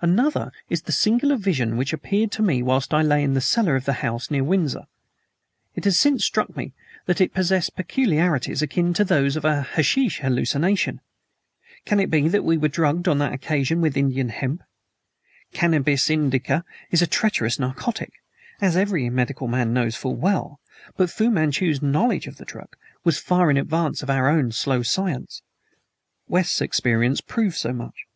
[0.00, 3.76] Another is the singular vision which appeared to me whilst I lay in the cellar
[3.76, 4.86] of the house near Windsor.
[5.74, 6.72] It has since struck me
[7.04, 11.02] that it possessed peculiarities akin to those of a hashish hallucination.
[11.84, 14.62] Can it be that we were drugged on that occasion with Indian hemp?
[15.52, 18.12] Cannabis indica is a treacherous narcotic,
[18.62, 20.60] as every medical man knows full well;
[20.96, 22.74] but Fu Manchu's knowledge of the drug
[23.04, 25.42] was far in advance of our slow science.
[26.26, 28.06] West's experience proved so much.